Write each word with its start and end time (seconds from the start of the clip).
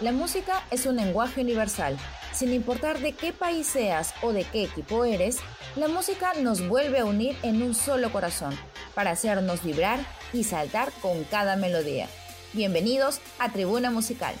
La 0.00 0.12
música 0.12 0.64
es 0.70 0.86
un 0.86 0.96
lenguaje 0.96 1.42
universal. 1.42 1.98
Sin 2.32 2.54
importar 2.54 3.00
de 3.00 3.12
qué 3.12 3.34
país 3.34 3.66
seas 3.66 4.14
o 4.22 4.32
de 4.32 4.44
qué 4.44 4.64
equipo 4.64 5.04
eres, 5.04 5.40
la 5.76 5.88
música 5.88 6.32
nos 6.40 6.66
vuelve 6.66 7.00
a 7.00 7.04
unir 7.04 7.36
en 7.42 7.62
un 7.62 7.74
solo 7.74 8.10
corazón, 8.10 8.56
para 8.94 9.10
hacernos 9.10 9.62
vibrar 9.62 10.00
y 10.32 10.44
saltar 10.44 10.90
con 11.02 11.24
cada 11.24 11.56
melodía. 11.56 12.08
Bienvenidos 12.54 13.20
a 13.38 13.52
Tribuna 13.52 13.90
Musical. 13.90 14.34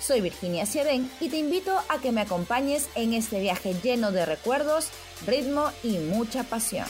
Soy 0.00 0.20
Virginia 0.20 0.66
Ciadén 0.66 1.08
y 1.20 1.28
te 1.28 1.38
invito 1.38 1.78
a 1.88 1.98
que 1.98 2.10
me 2.10 2.22
acompañes 2.22 2.88
en 2.96 3.14
este 3.14 3.38
viaje 3.38 3.72
lleno 3.84 4.10
de 4.10 4.26
recuerdos, 4.26 4.88
ritmo 5.28 5.70
y 5.84 5.98
mucha 5.98 6.42
pasión. 6.42 6.86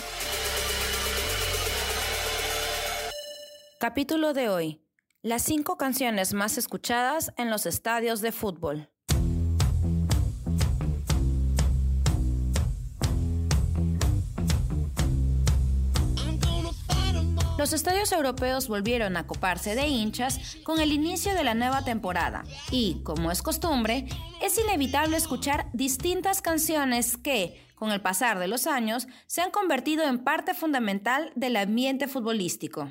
Capítulo 3.78 4.32
de 4.32 4.48
hoy. 4.48 4.83
Las 5.24 5.40
cinco 5.40 5.78
canciones 5.78 6.34
más 6.34 6.58
escuchadas 6.58 7.32
en 7.38 7.48
los 7.48 7.64
estadios 7.64 8.20
de 8.20 8.30
fútbol. 8.30 8.90
Los 17.56 17.72
estadios 17.72 18.12
europeos 18.12 18.68
volvieron 18.68 19.16
a 19.16 19.26
coparse 19.26 19.74
de 19.74 19.86
hinchas 19.86 20.58
con 20.62 20.78
el 20.78 20.92
inicio 20.92 21.32
de 21.32 21.42
la 21.42 21.54
nueva 21.54 21.82
temporada 21.86 22.44
y, 22.70 23.00
como 23.02 23.30
es 23.30 23.40
costumbre, 23.40 24.04
es 24.42 24.58
inevitable 24.58 25.16
escuchar 25.16 25.70
distintas 25.72 26.42
canciones 26.42 27.16
que, 27.16 27.66
con 27.76 27.92
el 27.92 28.02
pasar 28.02 28.38
de 28.38 28.48
los 28.48 28.66
años, 28.66 29.08
se 29.26 29.40
han 29.40 29.50
convertido 29.50 30.04
en 30.04 30.22
parte 30.22 30.52
fundamental 30.52 31.32
del 31.34 31.56
ambiente 31.56 32.08
futbolístico. 32.08 32.90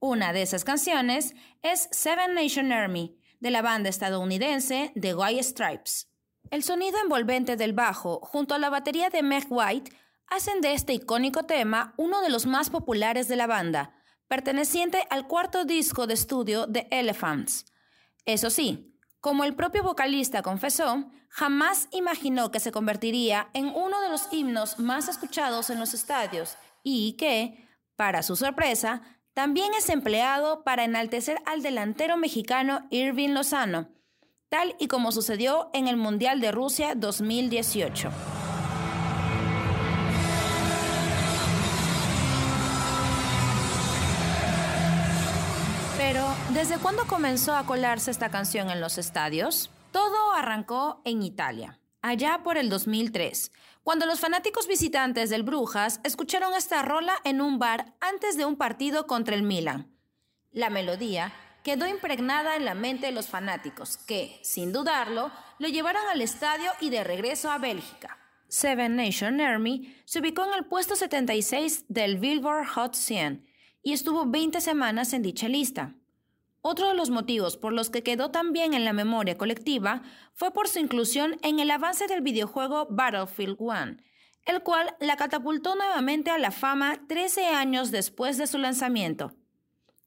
Una 0.00 0.32
de 0.32 0.42
esas 0.42 0.62
canciones 0.62 1.34
es 1.62 1.88
Seven 1.90 2.34
Nation 2.34 2.70
Army, 2.70 3.18
de 3.40 3.50
la 3.50 3.62
banda 3.62 3.88
estadounidense 3.88 4.92
The 5.00 5.14
White 5.14 5.42
Stripes. 5.42 6.08
El 6.52 6.62
sonido 6.62 6.98
envolvente 7.02 7.56
del 7.56 7.72
bajo, 7.72 8.20
junto 8.20 8.54
a 8.54 8.58
la 8.58 8.70
batería 8.70 9.10
de 9.10 9.24
Meg 9.24 9.46
White, 9.50 9.92
hacen 10.28 10.60
de 10.60 10.74
este 10.74 10.92
icónico 10.92 11.46
tema 11.46 11.94
uno 11.96 12.22
de 12.22 12.30
los 12.30 12.46
más 12.46 12.70
populares 12.70 13.26
de 13.26 13.34
la 13.34 13.48
banda, 13.48 13.92
perteneciente 14.28 15.04
al 15.10 15.26
cuarto 15.26 15.64
disco 15.64 16.06
de 16.06 16.14
estudio 16.14 16.68
de 16.68 16.86
Elephants. 16.92 17.66
Eso 18.24 18.50
sí, 18.50 18.94
como 19.20 19.42
el 19.42 19.56
propio 19.56 19.82
vocalista 19.82 20.42
confesó, 20.42 21.10
jamás 21.28 21.88
imaginó 21.90 22.52
que 22.52 22.60
se 22.60 22.70
convertiría 22.70 23.50
en 23.52 23.66
uno 23.66 24.00
de 24.00 24.10
los 24.10 24.32
himnos 24.32 24.78
más 24.78 25.08
escuchados 25.08 25.70
en 25.70 25.80
los 25.80 25.92
estadios 25.92 26.56
y 26.84 27.14
que, 27.14 27.68
para 27.96 28.22
su 28.22 28.36
sorpresa, 28.36 29.17
también 29.38 29.72
es 29.72 29.88
empleado 29.88 30.64
para 30.64 30.82
enaltecer 30.82 31.38
al 31.46 31.62
delantero 31.62 32.16
mexicano 32.16 32.88
Irving 32.90 33.34
Lozano, 33.34 33.88
tal 34.48 34.74
y 34.80 34.88
como 34.88 35.12
sucedió 35.12 35.70
en 35.74 35.86
el 35.86 35.96
Mundial 35.96 36.40
de 36.40 36.50
Rusia 36.50 36.96
2018. 36.96 38.10
Pero, 45.96 46.26
¿desde 46.52 46.78
cuándo 46.78 47.06
comenzó 47.06 47.54
a 47.54 47.64
colarse 47.64 48.10
esta 48.10 48.30
canción 48.30 48.70
en 48.70 48.80
los 48.80 48.98
estadios? 48.98 49.70
Todo 49.92 50.32
arrancó 50.32 51.00
en 51.04 51.22
Italia, 51.22 51.78
allá 52.02 52.40
por 52.42 52.58
el 52.58 52.68
2003, 52.70 53.52
cuando 53.88 54.04
los 54.04 54.20
fanáticos 54.20 54.66
visitantes 54.66 55.30
del 55.30 55.44
Brujas 55.44 56.00
escucharon 56.04 56.52
esta 56.52 56.82
rola 56.82 57.14
en 57.24 57.40
un 57.40 57.58
bar 57.58 57.94
antes 58.02 58.36
de 58.36 58.44
un 58.44 58.56
partido 58.56 59.06
contra 59.06 59.34
el 59.34 59.42
Milan. 59.42 59.90
La 60.52 60.68
melodía 60.68 61.32
quedó 61.64 61.86
impregnada 61.86 62.56
en 62.56 62.66
la 62.66 62.74
mente 62.74 63.06
de 63.06 63.12
los 63.12 63.28
fanáticos, 63.28 63.96
que, 63.96 64.40
sin 64.42 64.74
dudarlo, 64.74 65.30
lo 65.58 65.68
llevaron 65.68 66.06
al 66.06 66.20
estadio 66.20 66.70
y 66.82 66.90
de 66.90 67.02
regreso 67.02 67.50
a 67.50 67.56
Bélgica. 67.56 68.18
Seven 68.48 68.94
Nation 68.94 69.40
Army 69.40 69.96
se 70.04 70.18
ubicó 70.18 70.44
en 70.44 70.52
el 70.52 70.66
puesto 70.66 70.94
76 70.94 71.86
del 71.88 72.18
Billboard 72.18 72.66
Hot 72.74 72.94
100 72.94 73.48
y 73.82 73.94
estuvo 73.94 74.26
20 74.26 74.60
semanas 74.60 75.14
en 75.14 75.22
dicha 75.22 75.48
lista. 75.48 75.94
Otro 76.70 76.88
de 76.88 76.94
los 76.94 77.08
motivos 77.08 77.56
por 77.56 77.72
los 77.72 77.88
que 77.88 78.02
quedó 78.02 78.30
tan 78.30 78.52
bien 78.52 78.74
en 78.74 78.84
la 78.84 78.92
memoria 78.92 79.38
colectiva 79.38 80.02
fue 80.34 80.52
por 80.52 80.68
su 80.68 80.78
inclusión 80.78 81.38
en 81.42 81.60
el 81.60 81.70
avance 81.70 82.06
del 82.08 82.20
videojuego 82.20 82.86
Battlefield 82.90 83.56
1, 83.58 83.96
el 84.44 84.62
cual 84.62 84.94
la 85.00 85.16
catapultó 85.16 85.76
nuevamente 85.76 86.30
a 86.30 86.36
la 86.36 86.50
fama 86.50 87.00
13 87.08 87.46
años 87.46 87.90
después 87.90 88.36
de 88.36 88.46
su 88.46 88.58
lanzamiento. 88.58 89.32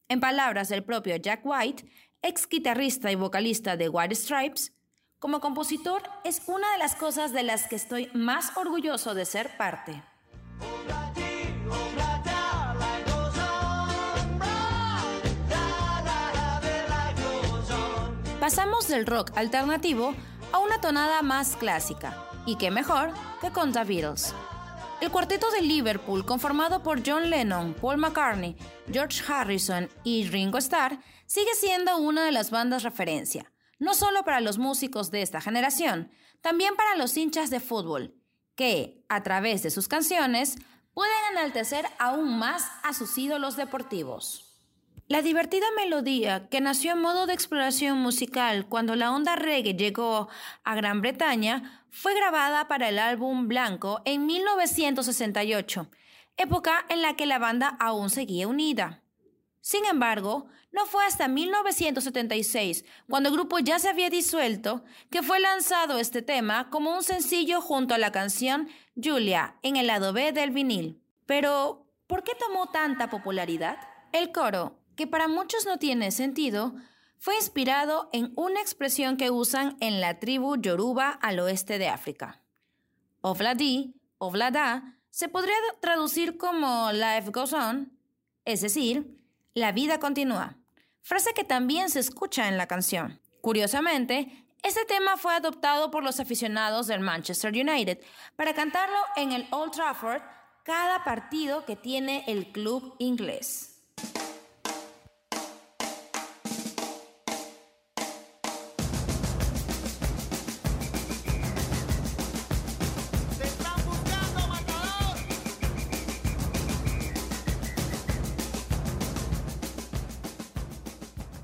En 0.08 0.20
palabras 0.20 0.70
del 0.70 0.84
propio 0.84 1.16
Jack 1.16 1.42
White, 1.44 1.84
ex 2.22 2.48
guitarrista 2.48 3.12
y 3.12 3.16
vocalista 3.16 3.76
de 3.76 3.90
White 3.90 4.14
Stripes, 4.14 4.72
como 5.18 5.40
compositor 5.40 6.04
es 6.24 6.44
una 6.46 6.72
de 6.74 6.78
las 6.78 6.94
cosas 6.94 7.34
de 7.34 7.42
las 7.42 7.66
que 7.68 7.76
estoy 7.76 8.12
más 8.14 8.56
orgulloso 8.56 9.16
de 9.16 9.26
ser 9.26 9.58
parte. 9.58 10.04
Pasamos 18.52 18.90
del 18.90 19.06
rock 19.06 19.32
alternativo 19.38 20.14
a 20.52 20.60
una 20.60 20.82
tonada 20.82 21.22
más 21.22 21.56
clásica, 21.56 22.28
y 22.46 22.58
qué 22.58 22.70
mejor 22.70 23.14
que 23.40 23.50
con 23.50 23.72
The 23.72 23.86
Beatles. 23.86 24.36
El 25.00 25.10
cuarteto 25.10 25.50
de 25.52 25.62
Liverpool, 25.62 26.26
conformado 26.26 26.84
por 26.84 27.02
John 27.02 27.30
Lennon, 27.30 27.74
Paul 27.76 27.96
McCartney, 27.96 28.58
George 28.92 29.24
Harrison 29.26 29.88
y 30.04 30.28
Ringo 30.28 30.58
Starr, 30.58 31.00
sigue 31.28 31.56
siendo 31.56 31.96
una 31.96 32.26
de 32.26 32.34
las 32.34 32.52
bandas 32.52 32.84
referencia, 32.84 33.54
no 33.80 33.94
solo 33.94 34.26
para 34.26 34.42
los 34.42 34.58
músicos 34.58 35.12
de 35.12 35.22
esta 35.22 35.40
generación, 35.40 36.12
también 36.42 36.76
para 36.76 36.98
los 36.98 37.16
hinchas 37.16 37.52
de 37.52 37.62
fútbol, 37.62 38.22
que, 38.56 39.06
a 39.08 39.24
través 39.24 39.64
de 39.64 39.72
sus 39.72 39.88
canciones, 39.88 40.58
pueden 40.94 41.16
enaltecer 41.32 41.86
aún 42.00 42.38
más 42.38 42.70
a 42.84 42.94
sus 42.94 43.18
ídolos 43.18 43.56
deportivos. 43.56 44.51
La 45.12 45.22
divertida 45.22 45.66
melodía, 45.76 46.48
que 46.48 46.62
nació 46.62 46.94
en 46.94 47.02
modo 47.02 47.26
de 47.26 47.34
exploración 47.34 47.98
musical 47.98 48.66
cuando 48.70 48.96
la 48.96 49.12
onda 49.12 49.36
reggae 49.36 49.74
llegó 49.74 50.30
a 50.64 50.74
Gran 50.74 51.02
Bretaña, 51.02 51.84
fue 51.90 52.16
grabada 52.16 52.70
para 52.70 52.88
el 52.88 52.98
álbum 52.98 53.50
Blanco 53.50 54.02
en 54.06 54.26
1968, 54.26 55.90
época 56.38 56.86
en 56.88 57.02
la 57.02 57.18
que 57.18 57.26
la 57.26 57.40
banda 57.40 57.76
aún 57.82 58.10
seguía 58.10 58.48
unida. 58.48 59.04
Sin 59.60 59.84
embargo, 59.84 60.46
no 60.72 60.86
fue 60.86 61.04
hasta 61.04 61.28
1976, 61.28 62.86
cuando 63.10 63.28
el 63.28 63.36
grupo 63.36 63.60
ya 63.60 63.80
se 63.80 63.90
había 63.90 64.10
disuelto, 64.10 64.86
que 65.10 65.24
fue 65.24 65.42
lanzado 65.42 65.98
este 65.98 66.22
tema 66.22 66.70
como 66.70 66.96
un 66.96 67.04
sencillo 67.04 67.60
junto 67.60 67.94
a 67.94 67.98
la 67.98 68.14
canción 68.14 68.70
Julia 68.96 69.58
en 69.62 69.76
el 69.76 69.88
lado 69.88 70.14
B 70.14 70.32
del 70.32 70.52
vinil. 70.52 71.02
Pero, 71.26 71.86
¿por 72.08 72.24
qué 72.24 72.32
tomó 72.40 72.68
tanta 72.68 73.10
popularidad? 73.10 73.78
El 74.14 74.32
coro, 74.32 74.81
que 74.96 75.08
para 75.08 75.28
muchos 75.28 75.66
no 75.66 75.78
tiene 75.78 76.12
sentido, 76.12 76.76
fue 77.18 77.36
inspirado 77.36 78.10
en 78.14 78.34
una 78.36 78.62
expresión 78.62 79.16
que 79.16 79.30
usan 79.30 79.78
en 79.80 80.02
la 80.02 80.20
tribu 80.20 80.56
Yoruba 80.60 81.10
al 81.10 81.40
oeste 81.40 81.78
de 81.78 81.88
África. 81.88 82.42
Ovladi, 83.22 83.94
Ovlada, 84.18 84.98
se 85.12 85.30
podría 85.30 85.56
traducir 85.82 86.38
como 86.38 86.92
Life 86.92 87.30
Goes 87.32 87.54
On, 87.54 87.92
es 88.46 88.62
decir, 88.62 89.20
la 89.54 89.72
vida 89.72 90.00
continúa, 90.00 90.58
frase 91.02 91.34
que 91.34 91.44
también 91.44 91.90
se 91.90 92.00
escucha 92.00 92.48
en 92.48 92.58
la 92.58 92.68
canción. 92.68 93.20
Curiosamente, 93.42 94.46
este 94.64 94.86
tema 94.86 95.18
fue 95.18 95.34
adoptado 95.34 95.92
por 95.92 96.04
los 96.04 96.20
aficionados 96.20 96.88
del 96.88 97.02
Manchester 97.02 97.52
United 97.52 98.00
para 98.36 98.54
cantarlo 98.54 98.98
en 99.16 99.32
el 99.32 99.48
Old 99.52 99.72
Trafford 99.72 100.22
cada 100.64 101.04
partido 101.04 101.66
que 101.66 101.76
tiene 101.76 102.24
el 102.28 102.52
club 102.52 102.96
inglés. 103.00 103.71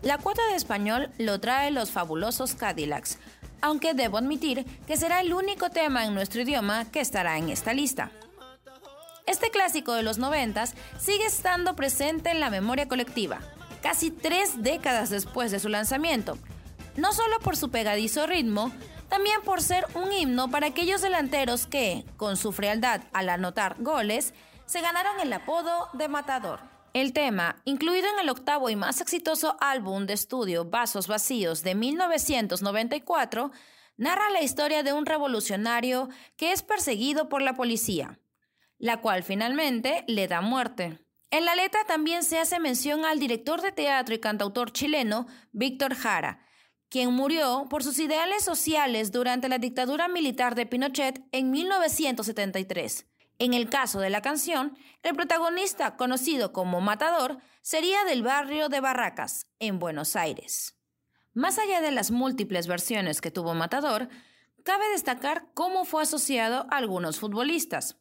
La 0.07 0.17
cuota 0.17 0.41
de 0.47 0.55
español 0.55 1.09
lo 1.17 1.37
trae 1.41 1.69
los 1.69 1.91
fabulosos 1.91 2.55
Cadillacs, 2.55 3.17
aunque 3.59 3.93
debo 3.93 4.17
admitir 4.17 4.63
que 4.87 4.95
será 4.95 5.19
el 5.19 5.33
único 5.33 5.69
tema 5.69 6.05
en 6.05 6.15
nuestro 6.15 6.43
idioma 6.43 6.89
que 6.89 7.01
estará 7.01 7.37
en 7.37 7.49
esta 7.49 7.73
lista. 7.73 8.09
Este 9.25 9.51
clásico 9.51 9.91
de 9.91 10.03
los 10.03 10.17
noventas 10.17 10.75
sigue 10.97 11.25
estando 11.25 11.75
presente 11.75 12.29
en 12.31 12.39
la 12.39 12.49
memoria 12.49 12.87
colectiva, 12.87 13.39
casi 13.81 14.09
tres 14.09 14.63
décadas 14.63 15.09
después 15.09 15.51
de 15.51 15.59
su 15.59 15.67
lanzamiento, 15.67 16.37
no 16.95 17.11
solo 17.11 17.37
por 17.41 17.57
su 17.57 17.69
pegadizo 17.69 18.27
ritmo, 18.27 18.71
también 19.09 19.41
por 19.41 19.61
ser 19.61 19.85
un 19.93 20.13
himno 20.13 20.49
para 20.49 20.67
aquellos 20.67 21.01
delanteros 21.01 21.67
que, 21.67 22.05
con 22.15 22.37
su 22.37 22.53
frialdad 22.53 23.01
al 23.11 23.27
anotar 23.27 23.75
goles, 23.79 24.33
se 24.67 24.79
ganaron 24.79 25.19
el 25.19 25.33
apodo 25.33 25.89
de 25.91 26.07
matador. 26.07 26.76
El 26.93 27.13
tema, 27.13 27.61
incluido 27.65 28.07
en 28.09 28.19
el 28.19 28.29
octavo 28.29 28.69
y 28.69 28.75
más 28.75 29.01
exitoso 29.01 29.57
álbum 29.59 30.05
de 30.05 30.13
estudio 30.13 30.65
Vasos 30.65 31.07
Vacíos 31.07 31.61
de 31.63 31.75
1994, 31.75 33.51
narra 33.97 34.29
la 34.29 34.41
historia 34.41 34.83
de 34.83 34.93
un 34.93 35.05
revolucionario 35.05 36.09
que 36.37 36.51
es 36.51 36.63
perseguido 36.63 37.29
por 37.29 37.41
la 37.41 37.53
policía, 37.53 38.19
la 38.77 39.01
cual 39.01 39.23
finalmente 39.23 40.05
le 40.07 40.27
da 40.27 40.41
muerte. 40.41 40.99
En 41.29 41.45
la 41.45 41.55
letra 41.55 41.81
también 41.85 42.23
se 42.23 42.39
hace 42.39 42.59
mención 42.59 43.05
al 43.05 43.19
director 43.19 43.61
de 43.61 43.71
teatro 43.71 44.15
y 44.15 44.19
cantautor 44.19 44.71
chileno 44.71 45.27
Víctor 45.51 45.93
Jara, 45.93 46.45
quien 46.89 47.11
murió 47.13 47.67
por 47.69 47.83
sus 47.83 47.99
ideales 47.99 48.43
sociales 48.43 49.11
durante 49.11 49.49
la 49.49 49.57
dictadura 49.57 50.07
militar 50.07 50.55
de 50.55 50.65
Pinochet 50.65 51.21
en 51.33 51.51
1973. 51.51 53.05
En 53.39 53.53
el 53.53 53.69
caso 53.69 53.99
de 53.99 54.09
la 54.09 54.21
canción, 54.21 54.77
el 55.03 55.15
protagonista, 55.15 55.95
conocido 55.95 56.53
como 56.53 56.81
Matador, 56.81 57.37
sería 57.61 58.03
del 58.05 58.23
barrio 58.23 58.67
de 58.69 58.79
Barracas, 58.79 59.45
en 59.59 59.77
Buenos 59.77 60.15
Aires. 60.15 60.75
Más 61.33 61.59
allá 61.59 61.81
de 61.81 61.91
las 61.91 62.09
múltiples 62.09 62.65
versiones 62.65 63.21
que 63.21 63.29
tuvo 63.29 63.53
Matador, 63.53 64.09
cabe 64.63 64.89
destacar 64.89 65.45
cómo 65.53 65.85
fue 65.85 66.01
asociado 66.01 66.65
a 66.71 66.77
algunos 66.77 67.19
futbolistas. 67.19 67.97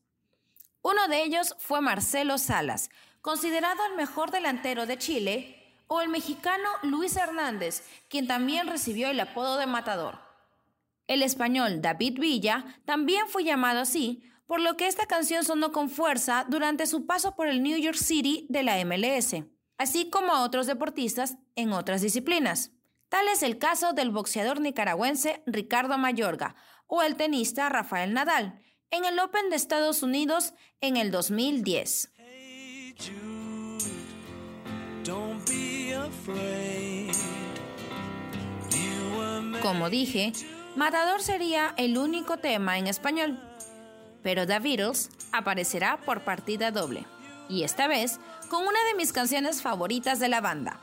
Uno 0.81 1.07
de 1.09 1.23
ellos 1.23 1.55
fue 1.59 1.83
Marcelo 1.83 2.39
Salas, 2.39 2.89
considerado 3.21 3.85
el 3.87 3.97
mejor 3.97 4.31
delantero 4.31 4.87
de 4.87 4.97
Chile, 4.97 5.63
o 5.89 6.01
el 6.01 6.09
mexicano 6.09 6.69
Luis 6.83 7.17
Hernández, 7.17 7.85
quien 8.09 8.27
también 8.27 8.69
recibió 8.69 9.09
el 9.09 9.21
apodo 9.21 9.59
de 9.59 9.67
Matador. 9.67 10.19
El 11.07 11.23
español 11.23 11.83
David 11.83 12.19
Villa 12.19 12.65
también 12.85 13.29
fue 13.29 13.45
llamado 13.45 13.81
así 13.81 14.23
por 14.47 14.61
lo 14.61 14.77
que 14.77 14.87
esta 14.87 15.07
canción 15.07 15.45
sonó 15.45 15.73
con 15.73 15.91
fuerza 15.91 16.47
durante 16.49 16.87
su 16.87 17.07
paso 17.07 17.35
por 17.35 17.49
el 17.49 17.63
New 17.63 17.77
York 17.79 17.97
City 17.97 18.47
de 18.49 18.63
la 18.63 18.83
MLS, 18.85 19.35
así 19.77 20.09
como 20.09 20.33
a 20.33 20.43
otros 20.43 20.67
deportistas 20.67 21.37
en 21.57 21.73
otras 21.73 22.01
disciplinas. 22.01 22.73
Tal 23.09 23.29
es 23.29 23.43
el 23.43 23.59
caso 23.59 23.93
del 23.93 24.11
boxeador 24.11 24.61
nicaragüense 24.61 25.43
Ricardo 25.47 25.99
Mayorga 25.99 26.55
o 26.87 27.03
el 27.03 27.17
tenista 27.17 27.69
Rafael 27.69 28.13
Nadal 28.13 28.61
en 28.91 29.05
el 29.05 29.19
Open 29.19 29.51
de 29.51 29.57
Estados 29.57 30.03
Unidos 30.03 30.55
en 30.81 30.97
el 30.97 31.11
2010. 31.11 32.13
Como 39.63 39.91
dije, 39.91 40.33
Matador 40.77 41.23
sería 41.23 41.75
el 41.77 41.99
único 41.99 42.37
tema 42.37 42.79
en 42.79 42.87
español 42.87 43.41
pero 44.27 44.45
The 44.45 44.59
Beatles 44.59 45.09
aparecerá 45.31 46.01
por 46.01 46.23
partida 46.23 46.73
doble, 46.73 47.07
y 47.49 47.63
esta 47.63 47.87
vez 47.87 48.19
con 48.49 48.63
una 48.63 48.85
de 48.89 48.97
mis 48.97 49.13
canciones 49.13 49.63
favoritas 49.63 50.19
de 50.19 50.27
la 50.27 50.41
banda, 50.41 50.81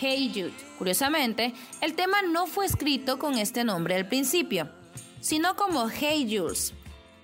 Hey 0.00 0.32
Jude. 0.34 0.54
Curiosamente, 0.78 1.52
el 1.82 1.92
tema 1.92 2.22
no 2.22 2.46
fue 2.46 2.64
escrito 2.64 3.18
con 3.18 3.36
este 3.36 3.62
nombre 3.62 3.94
al 3.94 4.08
principio, 4.08 4.70
sino 5.20 5.54
como 5.54 5.90
Hey 5.90 6.26
Jules, 6.34 6.72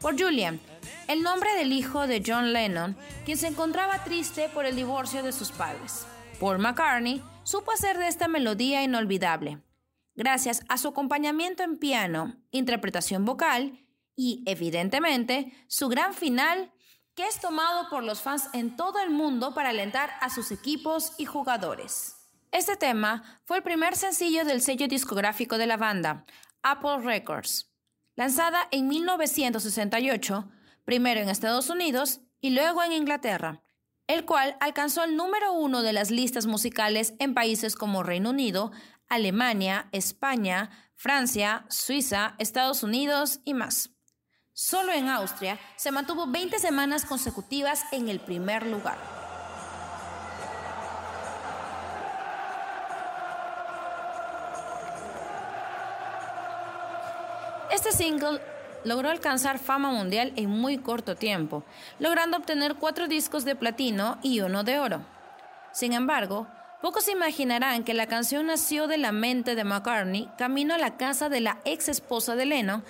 por 0.03 0.21
Julian, 0.21 0.61
el 1.06 1.23
nombre 1.23 1.55
del 1.55 1.73
hijo 1.73 2.06
de 2.06 2.23
John 2.23 2.53
Lennon, 2.53 2.95
quien 3.25 3.39
se 3.39 3.47
encontraba 3.47 4.05
triste 4.05 4.50
por 4.50 4.67
el 4.67 4.77
divorcio 4.77 5.23
de 5.23 5.33
sus 5.33 5.50
padres. 5.50 6.05
Paul 6.39 6.59
McCartney 6.59 7.23
supo 7.45 7.73
hacer 7.73 7.97
de 7.97 8.09
esta 8.09 8.29
melodía 8.29 8.83
inolvidable, 8.83 9.62
gracias 10.15 10.61
a 10.69 10.77
su 10.77 10.89
acompañamiento 10.89 11.62
en 11.62 11.79
piano, 11.79 12.37
interpretación 12.50 13.25
vocal 13.25 13.88
y, 14.19 14.43
evidentemente, 14.47 15.53
su 15.69 15.88
gran 15.88 16.12
final, 16.12 16.73
que 17.15 17.29
es 17.29 17.41
tomado 17.41 17.88
por 17.88 18.03
los 18.03 18.20
fans 18.20 18.49
en 18.53 18.75
todo 18.75 18.99
el 18.99 19.11
mundo 19.11 19.55
para 19.55 19.69
alentar 19.69 20.11
a 20.20 20.29
sus 20.29 20.50
equipos 20.50 21.12
y 21.19 21.25
jugadores. 21.25 22.17
Este 22.50 22.76
tema 22.76 23.41
fue 23.44 23.59
el 23.59 23.62
primer 23.62 23.94
sencillo 23.94 24.44
del 24.44 24.61
sello 24.61 24.88
discográfico 24.88 25.56
de 25.56 25.69
la 25.69 25.76
banda, 25.76 26.26
Apple 26.65 26.99
Records, 26.99 27.70
lanzada 28.17 28.67
en 28.73 28.88
1968, 28.88 30.50
primero 30.85 31.21
en 31.21 31.29
Estados 31.29 31.71
Unidos 31.71 32.21
y 32.41 32.50
luego 32.50 32.82
en 32.82 32.93
Inglaterra, 32.93 33.62
el 34.09 34.25
cual 34.25 34.56
alcanzó 34.59 35.05
el 35.05 35.14
número 35.14 35.53
uno 35.53 35.82
de 35.82 35.93
las 35.93 36.11
listas 36.11 36.47
musicales 36.47 37.14
en 37.21 37.35
países 37.35 37.76
como 37.76 38.03
Reino 38.03 38.31
Unido, 38.31 38.73
Alemania, 39.06 39.88
España, 39.93 40.71
Francia, 40.97 41.67
Suiza, 41.69 42.35
Estados 42.41 42.82
Unidos 42.82 43.38
y 43.44 43.55
más. 43.55 43.94
Solo 44.60 44.93
en 44.93 45.08
Austria 45.08 45.56
se 45.76 45.93
mantuvo 45.93 46.26
20 46.26 46.58
semanas 46.58 47.05
consecutivas 47.05 47.84
en 47.93 48.08
el 48.08 48.19
primer 48.19 48.66
lugar. 48.66 48.99
Este 57.70 57.93
single 57.93 58.40
logró 58.82 59.10
alcanzar 59.10 59.60
fama 59.60 59.93
mundial 59.93 60.32
en 60.34 60.50
muy 60.50 60.78
corto 60.78 61.14
tiempo, 61.14 61.62
logrando 62.00 62.37
obtener 62.37 62.75
cuatro 62.75 63.06
discos 63.06 63.44
de 63.44 63.54
platino 63.54 64.19
y 64.25 64.40
uno 64.40 64.64
de 64.64 64.81
oro. 64.81 65.02
Sin 65.70 65.93
embargo, 65.93 66.49
pocos 66.82 67.06
imaginarán 67.06 67.84
que 67.84 67.94
la 67.94 68.08
canción 68.08 68.46
nació 68.46 68.88
de 68.88 68.99
la 68.99 69.12
mente 69.12 69.54
de 69.54 69.62
McCartney 69.62 70.28
camino 70.37 70.75
a 70.75 70.78
la 70.78 70.96
casa 70.96 71.28
de 71.28 71.43
la 71.43 71.58
ex 71.64 71.88
esposa 71.88 72.34
de 72.34 72.46
Lennon 72.46 72.82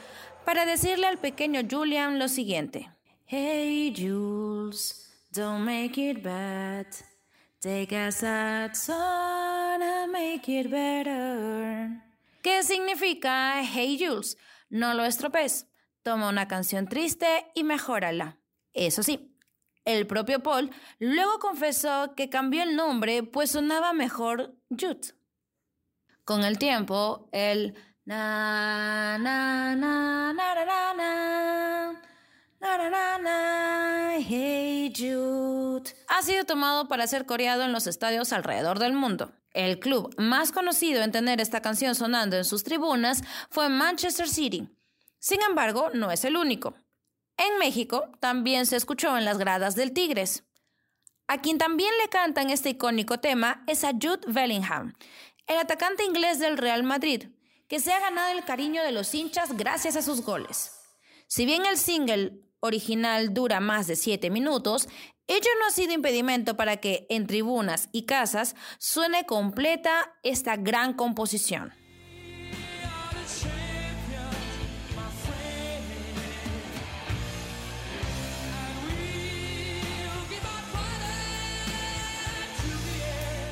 para 0.48 0.64
decirle 0.64 1.06
al 1.06 1.18
pequeño 1.18 1.60
Julian 1.70 2.18
lo 2.18 2.26
siguiente. 2.26 2.90
Hey 3.26 3.92
Jules, 3.94 5.06
don't 5.30 5.62
make 5.62 6.00
it 6.00 6.22
bad. 6.22 6.86
Take 7.60 7.94
a 7.94 8.10
sad 8.10 8.72
song 8.72 9.82
and 9.82 10.10
make 10.10 10.50
it 10.50 10.70
better. 10.70 12.02
¿Qué 12.42 12.62
significa 12.62 13.62
Hey 13.62 13.98
Jules? 14.00 14.38
No 14.70 14.94
lo 14.94 15.04
estropees. 15.04 15.66
Toma 16.02 16.30
una 16.30 16.48
canción 16.48 16.88
triste 16.88 17.26
y 17.54 17.62
mejórala. 17.62 18.38
Eso 18.72 19.02
sí, 19.02 19.36
el 19.84 20.06
propio 20.06 20.42
Paul 20.42 20.70
luego 20.98 21.40
confesó 21.40 22.14
que 22.16 22.30
cambió 22.30 22.62
el 22.62 22.74
nombre 22.74 23.22
pues 23.22 23.50
sonaba 23.50 23.92
mejor 23.92 24.56
Jude. 24.70 25.12
Con 26.24 26.42
el 26.42 26.58
tiempo, 26.58 27.28
el 27.32 27.74
Hey 34.18 34.90
Jude. 34.96 35.90
Ha 36.08 36.22
sido 36.22 36.44
tomado 36.46 36.88
para 36.88 37.06
ser 37.06 37.26
coreado 37.26 37.64
en 37.64 37.72
los 37.72 37.86
estadios 37.86 38.32
alrededor 38.32 38.78
del 38.78 38.94
mundo. 38.94 39.32
El 39.52 39.78
club 39.78 40.14
más 40.16 40.52
conocido 40.52 41.02
en 41.02 41.12
tener 41.12 41.38
esta 41.42 41.60
canción 41.60 41.94
sonando 41.94 42.38
en 42.38 42.46
sus 42.46 42.64
tribunas 42.64 43.22
fue 43.50 43.68
Manchester 43.68 44.26
City. 44.26 44.70
Sin 45.18 45.42
embargo, 45.42 45.90
no 45.92 46.10
es 46.10 46.24
el 46.24 46.38
único. 46.38 46.76
En 47.36 47.58
México 47.58 48.10
también 48.20 48.64
se 48.64 48.76
escuchó 48.76 49.18
en 49.18 49.26
las 49.26 49.36
gradas 49.36 49.76
del 49.76 49.92
Tigres. 49.92 50.44
A 51.26 51.42
quien 51.42 51.58
también 51.58 51.90
le 52.02 52.08
cantan 52.08 52.48
este 52.48 52.70
icónico 52.70 53.20
tema 53.20 53.64
es 53.66 53.84
a 53.84 53.90
Jude 53.90 54.20
Bellingham, 54.28 54.94
el 55.46 55.58
atacante 55.58 56.04
inglés 56.04 56.38
del 56.38 56.56
Real 56.56 56.84
Madrid, 56.84 57.28
que 57.68 57.80
se 57.80 57.92
ha 57.92 58.00
ganado 58.00 58.36
el 58.36 58.44
cariño 58.44 58.82
de 58.82 58.92
los 58.92 59.14
hinchas 59.14 59.56
gracias 59.56 59.96
a 59.96 60.02
sus 60.02 60.22
goles. 60.22 60.72
Si 61.26 61.44
bien 61.44 61.66
el 61.66 61.76
single 61.76 62.40
original 62.60 63.34
dura 63.34 63.60
más 63.60 63.86
de 63.86 63.94
7 63.94 64.30
minutos, 64.30 64.88
ello 65.26 65.50
no 65.60 65.66
ha 65.66 65.70
sido 65.70 65.92
impedimento 65.92 66.56
para 66.56 66.78
que 66.78 67.06
en 67.10 67.26
tribunas 67.26 67.90
y 67.92 68.06
casas 68.06 68.56
suene 68.78 69.26
completa 69.26 70.14
esta 70.22 70.56
gran 70.56 70.94
composición. 70.94 71.72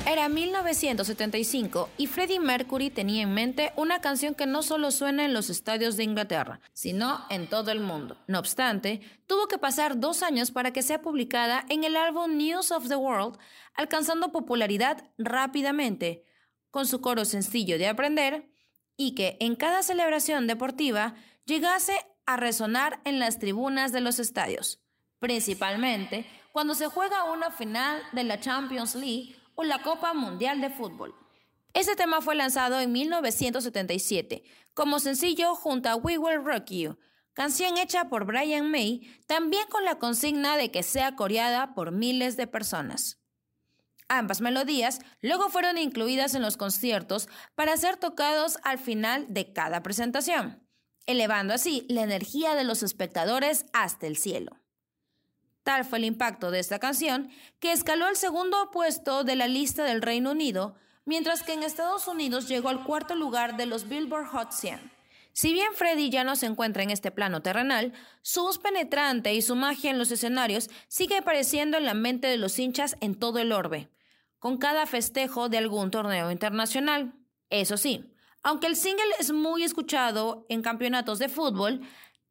Era 0.07 0.29
1975 0.29 1.89
y 1.97 2.07
Freddie 2.07 2.39
Mercury 2.39 2.89
tenía 2.89 3.23
en 3.23 3.33
mente 3.33 3.73
una 3.75 3.99
canción 3.99 4.35
que 4.35 4.45
no 4.45 4.63
solo 4.63 4.91
suena 4.91 5.25
en 5.25 5.33
los 5.33 5.49
estadios 5.49 5.97
de 5.97 6.05
Inglaterra, 6.05 6.61
sino 6.71 7.25
en 7.29 7.49
todo 7.49 7.71
el 7.71 7.81
mundo. 7.81 8.15
No 8.25 8.39
obstante, 8.39 9.01
tuvo 9.27 9.49
que 9.49 9.57
pasar 9.57 9.99
dos 9.99 10.23
años 10.23 10.51
para 10.51 10.71
que 10.71 10.81
sea 10.81 11.01
publicada 11.01 11.65
en 11.67 11.83
el 11.83 11.97
álbum 11.97 12.37
News 12.37 12.71
of 12.71 12.87
the 12.87 12.95
World, 12.95 13.37
alcanzando 13.73 14.31
popularidad 14.31 15.03
rápidamente, 15.17 16.23
con 16.71 16.87
su 16.87 17.01
coro 17.01 17.25
sencillo 17.25 17.77
de 17.77 17.89
aprender, 17.89 18.49
y 18.95 19.13
que 19.13 19.35
en 19.41 19.57
cada 19.57 19.83
celebración 19.83 20.47
deportiva 20.47 21.15
llegase 21.43 21.97
a 22.25 22.37
resonar 22.37 23.01
en 23.03 23.19
las 23.19 23.39
tribunas 23.39 23.91
de 23.91 23.99
los 23.99 24.19
estadios, 24.19 24.79
principalmente 25.19 26.25
cuando 26.53 26.75
se 26.75 26.87
juega 26.87 27.25
una 27.25 27.51
final 27.51 28.01
de 28.13 28.23
la 28.23 28.39
Champions 28.39 28.95
League 28.95 29.35
o 29.57 29.63
la 29.63 29.81
Copa 29.81 30.13
Mundial 30.13 30.61
de 30.61 30.69
Fútbol. 30.69 31.13
Este 31.73 31.95
tema 31.95 32.21
fue 32.21 32.35
lanzado 32.35 32.79
en 32.79 32.91
1977 32.91 34.43
como 34.73 34.99
sencillo 34.99 35.55
junto 35.55 35.89
a 35.89 35.95
We 35.95 36.17
Will 36.17 36.45
Rock 36.45 36.69
You, 36.69 36.99
canción 37.33 37.77
hecha 37.77 38.07
por 38.07 38.25
Brian 38.25 38.69
May, 38.69 39.01
también 39.25 39.67
con 39.67 39.83
la 39.83 39.97
consigna 39.97 40.57
de 40.57 40.71
que 40.71 40.83
sea 40.83 41.15
coreada 41.15 41.73
por 41.73 41.91
miles 41.91 42.37
de 42.37 42.47
personas. 42.47 43.19
Ambas 44.07 44.39
melodías 44.39 44.99
luego 45.21 45.49
fueron 45.49 45.77
incluidas 45.77 46.35
en 46.35 46.43
los 46.43 46.55
conciertos 46.55 47.27
para 47.55 47.75
ser 47.75 47.97
tocados 47.97 48.59
al 48.63 48.77
final 48.77 49.25
de 49.27 49.51
cada 49.51 49.81
presentación, 49.81 50.63
elevando 51.07 51.55
así 51.55 51.85
la 51.89 52.03
energía 52.03 52.53
de 52.53 52.63
los 52.63 52.83
espectadores 52.83 53.65
hasta 53.73 54.05
el 54.05 54.17
cielo. 54.17 54.61
Tal 55.67 55.83
fue 55.83 55.97
el 55.97 56.05
impacto 56.05 56.49
de 56.49 56.59
esta 56.59 56.79
canción 56.79 57.29
que 57.59 57.73
escaló 57.73 58.05
al 58.05 58.15
segundo 58.15 58.71
puesto 58.71 59.25
de 59.25 59.35
la 59.35 59.49
lista 59.49 59.83
del 59.83 60.01
Reino 60.01 60.31
Unido, 60.31 60.75
mientras 61.03 61.43
que 61.43 61.51
en 61.51 61.61
Estados 61.61 62.07
Unidos 62.07 62.47
llegó 62.47 62.69
al 62.69 62.85
cuarto 62.85 63.15
lugar 63.15 63.57
de 63.57 63.65
los 63.65 63.89
Billboard 63.89 64.27
Hot 64.27 64.53
100. 64.53 64.79
Si 65.33 65.51
bien 65.51 65.73
Freddy 65.75 66.09
ya 66.09 66.23
no 66.23 66.37
se 66.37 66.45
encuentra 66.45 66.83
en 66.83 66.89
este 66.89 67.11
plano 67.11 67.41
terrenal, 67.41 67.91
su 68.21 68.43
voz 68.43 68.59
penetrante 68.59 69.33
y 69.33 69.41
su 69.41 69.57
magia 69.57 69.91
en 69.91 69.97
los 69.97 70.09
escenarios 70.09 70.69
sigue 70.87 71.17
apareciendo 71.17 71.75
en 71.75 71.83
la 71.83 71.93
mente 71.93 72.27
de 72.27 72.37
los 72.37 72.57
hinchas 72.59 72.95
en 73.01 73.15
todo 73.15 73.39
el 73.39 73.51
orbe, 73.51 73.89
con 74.39 74.59
cada 74.59 74.85
festejo 74.85 75.49
de 75.49 75.57
algún 75.57 75.91
torneo 75.91 76.31
internacional. 76.31 77.13
Eso 77.49 77.75
sí, 77.75 78.15
aunque 78.41 78.67
el 78.67 78.77
single 78.77 79.03
es 79.19 79.33
muy 79.33 79.63
escuchado 79.63 80.45
en 80.47 80.61
campeonatos 80.61 81.19
de 81.19 81.27
fútbol, 81.27 81.81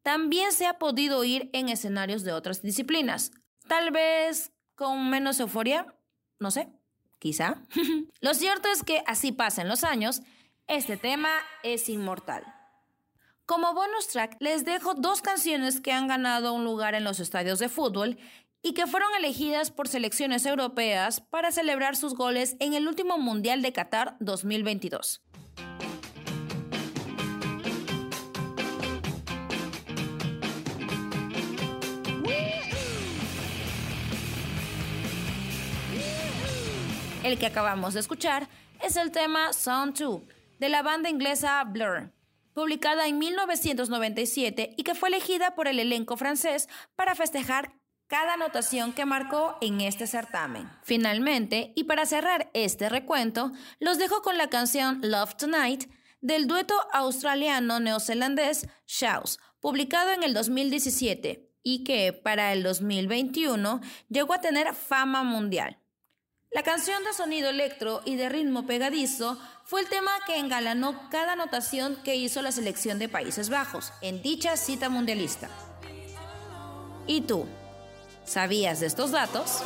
también 0.07 0.53
se 0.53 0.67
ha 0.67 0.79
podido 0.79 1.19
oír 1.19 1.49
en 1.51 1.67
escenarios 1.67 2.23
de 2.23 2.31
otras 2.31 2.61
disciplinas. 2.61 3.31
Tal 3.67 3.91
vez 3.91 4.53
con 4.73 5.09
menos 5.09 5.37
euforia, 5.41 5.85
no 6.39 6.49
sé, 6.49 6.69
quizá. 7.19 7.61
Lo 8.21 8.33
cierto 8.33 8.69
es 8.69 8.83
que 8.83 9.03
así 9.05 9.33
pasan 9.33 9.67
los 9.67 9.83
años, 9.83 10.21
este 10.65 10.95
tema 10.95 11.27
es 11.61 11.89
inmortal. 11.89 12.45
Como 13.45 13.73
bonus 13.73 14.07
track, 14.07 14.37
les 14.39 14.63
dejo 14.63 14.93
dos 14.93 15.21
canciones 15.21 15.81
que 15.81 15.91
han 15.91 16.07
ganado 16.07 16.53
un 16.53 16.63
lugar 16.63 16.95
en 16.95 17.03
los 17.03 17.19
estadios 17.19 17.59
de 17.59 17.67
fútbol 17.67 18.17
y 18.61 18.73
que 18.73 18.87
fueron 18.87 19.09
elegidas 19.17 19.71
por 19.71 19.89
selecciones 19.89 20.45
europeas 20.45 21.19
para 21.19 21.51
celebrar 21.51 21.97
sus 21.97 22.15
goles 22.15 22.55
en 22.61 22.75
el 22.75 22.87
último 22.87 23.17
Mundial 23.17 23.61
de 23.61 23.73
Qatar 23.73 24.15
2022. 24.21 25.21
El 37.27 37.37
que 37.37 37.47
acabamos 37.47 37.93
de 37.93 37.99
escuchar 37.99 38.47
es 38.81 38.95
el 38.95 39.11
tema 39.11 39.51
Sound 39.51 39.99
2 39.99 40.21
de 40.59 40.69
la 40.69 40.81
banda 40.81 41.09
inglesa 41.09 41.61
Blur 41.65 42.13
publicada 42.53 43.05
en 43.05 43.19
1997 43.19 44.75
y 44.77 44.83
que 44.83 44.95
fue 44.95 45.09
elegida 45.09 45.53
por 45.53 45.67
el 45.67 45.77
elenco 45.81 46.15
francés 46.15 46.69
para 46.95 47.15
festejar 47.15 47.73
cada 48.07 48.35
anotación 48.35 48.93
que 48.93 49.03
marcó 49.03 49.57
en 49.59 49.81
este 49.81 50.07
certamen. 50.07 50.69
Finalmente, 50.83 51.73
y 51.75 51.83
para 51.83 52.05
cerrar 52.05 52.49
este 52.53 52.87
recuento, 52.87 53.51
los 53.81 53.97
dejo 53.97 54.21
con 54.21 54.37
la 54.37 54.47
canción 54.47 55.01
Love 55.03 55.35
Tonight 55.35 55.91
del 56.21 56.47
dueto 56.47 56.75
australiano-neozelandés 56.93 58.69
Shouse, 58.85 59.37
publicado 59.59 60.11
en 60.11 60.23
el 60.23 60.33
2017 60.33 61.51
y 61.61 61.83
que 61.83 62.13
para 62.13 62.53
el 62.53 62.63
2021 62.63 63.81
llegó 64.07 64.33
a 64.33 64.39
tener 64.39 64.73
fama 64.73 65.23
mundial. 65.23 65.77
La 66.51 66.63
canción 66.63 67.03
de 67.03 67.13
sonido 67.13 67.49
electro 67.49 68.01
y 68.05 68.15
de 68.15 68.29
ritmo 68.29 68.65
pegadizo 68.65 69.37
fue 69.65 69.81
el 69.81 69.89
tema 69.89 70.11
que 70.25 70.37
engalanó 70.37 71.09
cada 71.09 71.33
anotación 71.33 71.97
que 72.03 72.15
hizo 72.15 72.41
la 72.41 72.53
selección 72.53 72.99
de 72.99 73.09
Países 73.09 73.49
Bajos 73.49 73.91
en 74.01 74.21
dicha 74.21 74.55
cita 74.55 74.87
mundialista. 74.87 75.49
¿Y 77.05 77.21
tú? 77.21 77.45
¿Sabías 78.23 78.79
de 78.79 78.87
estos 78.87 79.11
datos? 79.11 79.61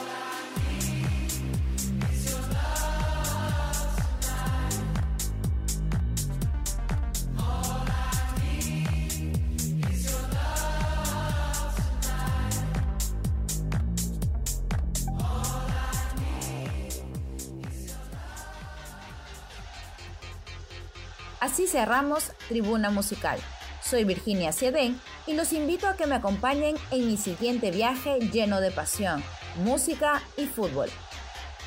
Así 21.41 21.65
cerramos 21.65 22.33
Tribuna 22.49 22.91
Musical. 22.91 23.39
Soy 23.83 24.03
Virginia 24.03 24.51
Siedén 24.51 25.01
y 25.25 25.33
los 25.33 25.53
invito 25.53 25.87
a 25.87 25.97
que 25.97 26.05
me 26.05 26.13
acompañen 26.13 26.75
en 26.91 27.07
mi 27.07 27.17
siguiente 27.17 27.71
viaje 27.71 28.19
lleno 28.31 28.61
de 28.61 28.69
pasión, 28.69 29.23
música 29.63 30.21
y 30.37 30.45
fútbol. 30.45 30.87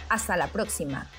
Hasta 0.08 0.36
la 0.36 0.46
próxima. 0.46 1.10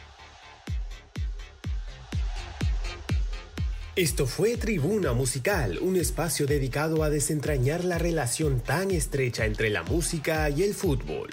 Esto 3.97 4.25
fue 4.25 4.55
Tribuna 4.55 5.11
Musical, 5.11 5.79
un 5.79 5.97
espacio 5.97 6.47
dedicado 6.47 7.03
a 7.03 7.09
desentrañar 7.09 7.83
la 7.83 7.97
relación 7.97 8.61
tan 8.61 8.89
estrecha 8.91 9.45
entre 9.45 9.69
la 9.69 9.83
música 9.83 10.49
y 10.49 10.63
el 10.63 10.73
fútbol. 10.73 11.29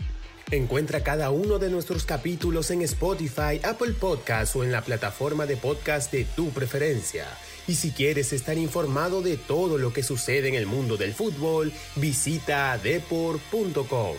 Encuentra 0.53 1.03
cada 1.03 1.31
uno 1.31 1.59
de 1.59 1.71
nuestros 1.71 2.05
capítulos 2.05 2.71
en 2.71 2.83
Spotify, 2.83 3.59
Apple 3.63 3.95
Podcasts 3.99 4.55
o 4.55 4.63
en 4.63 4.71
la 4.71 4.83
plataforma 4.83 5.47
de 5.47 5.57
podcast 5.57 6.13
de 6.13 6.27
tu 6.27 6.51
preferencia. 6.51 7.27
Y 7.67 7.77
si 7.77 7.91
quieres 7.91 8.35
estar 8.35 8.59
informado 8.59 9.23
de 9.23 9.39
todo 9.39 9.79
lo 9.79 9.95
que 9.95 10.03
sucede 10.03 10.49
en 10.49 10.55
el 10.55 10.67
mundo 10.67 10.99
del 10.99 11.15
fútbol, 11.15 11.73
visita 11.97 12.77
deport.com. 12.77 14.17